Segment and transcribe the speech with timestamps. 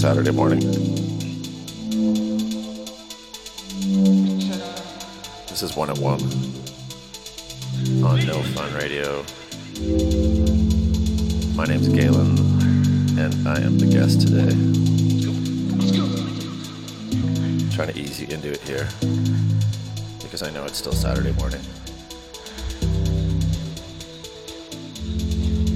[0.00, 0.60] Saturday morning.
[5.46, 6.22] This is one at one
[8.02, 9.22] on No Fun Radio.
[11.54, 12.38] My name's Galen,
[13.18, 14.56] and I am the guest today.
[17.76, 18.88] trying to ease you into it here
[20.22, 21.60] because I know it's still Saturday morning.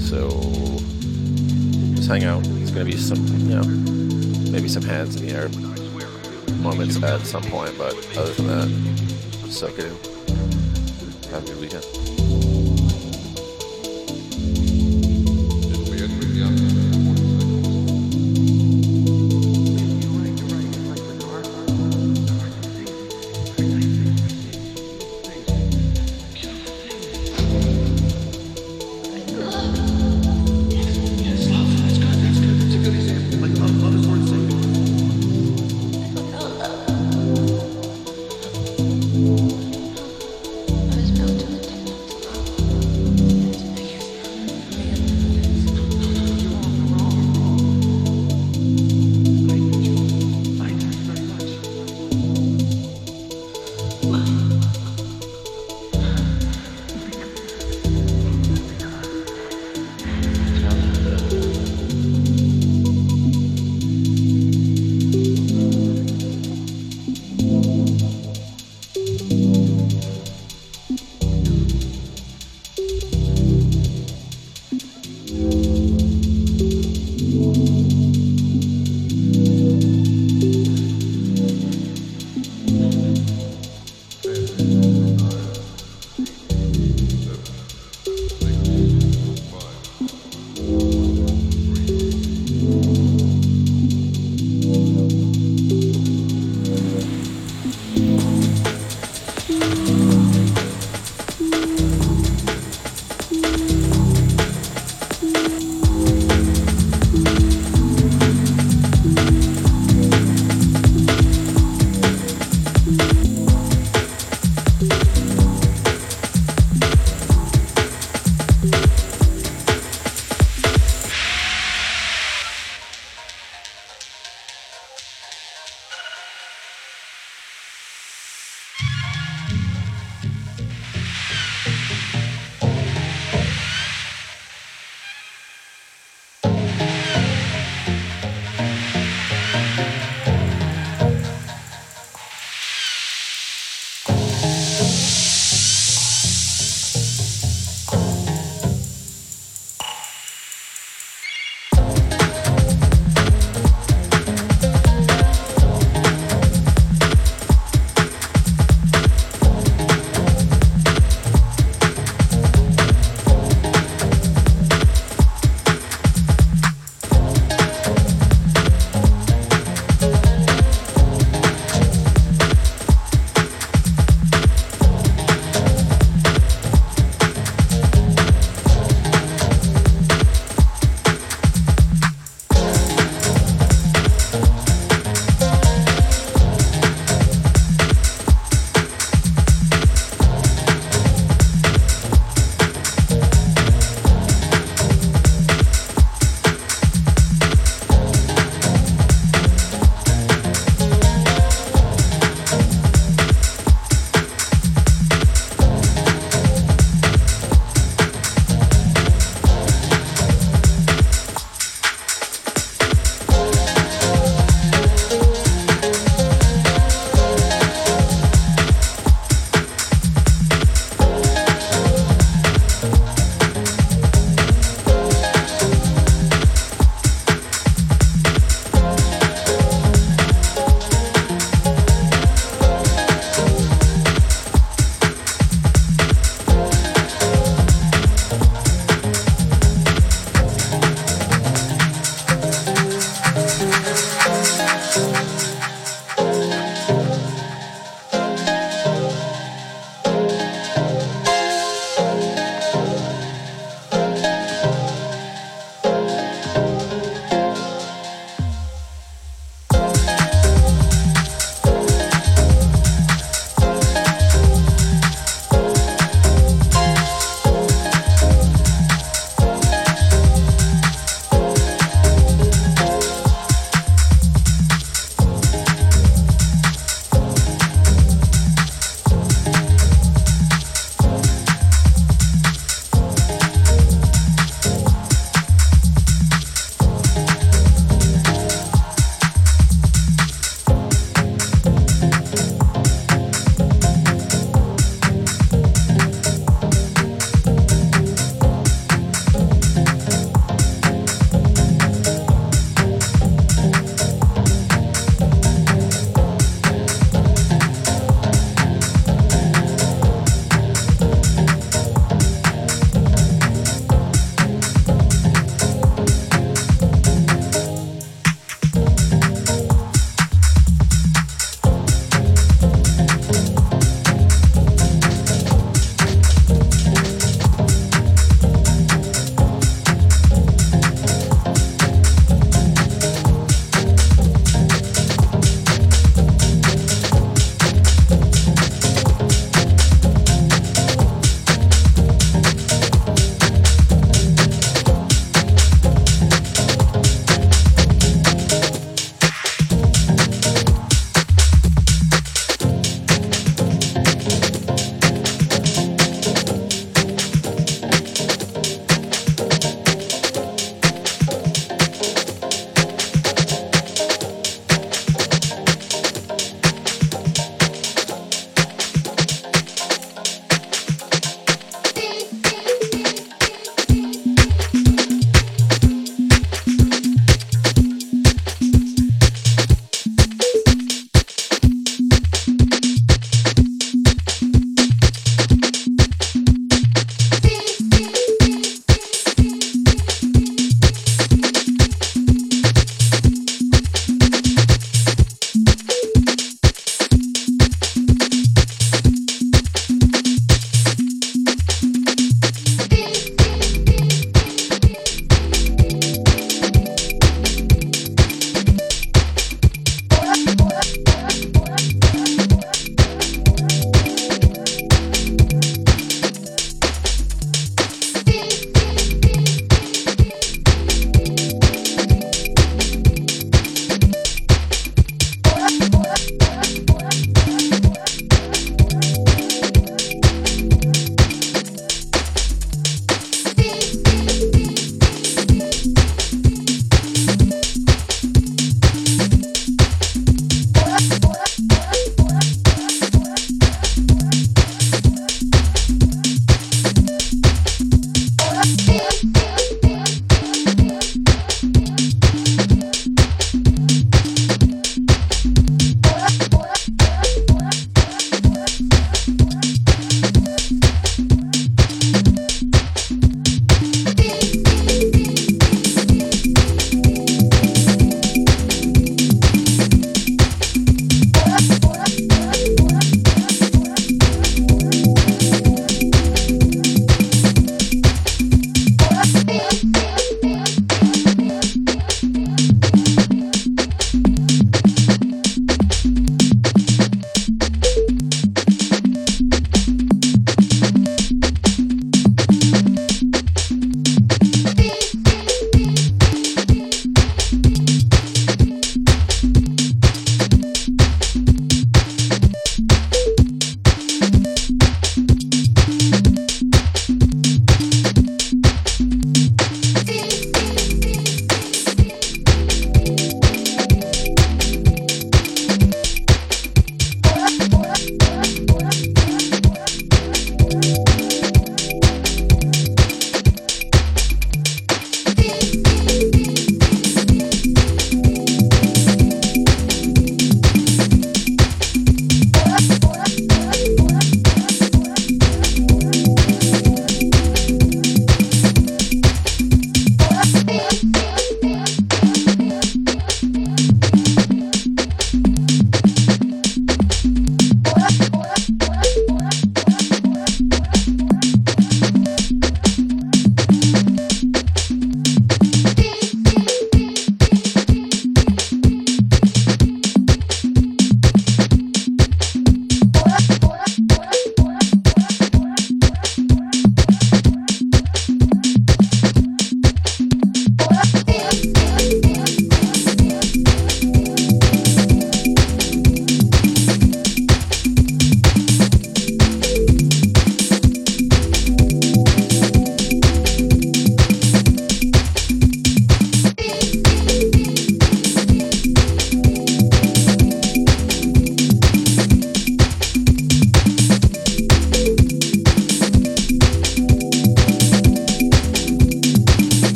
[0.00, 0.30] So
[1.94, 2.46] just hang out.
[2.46, 4.05] It's gonna be some, you know,
[4.56, 5.50] maybe some hands in the air
[6.62, 9.94] moments at some point, but other than that, soak it in.
[11.30, 12.15] Have a good weekend.